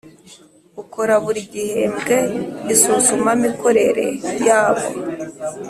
[0.81, 2.17] ukora buri gihembwe
[2.73, 4.05] isuzumamikorere
[4.47, 4.85] yabo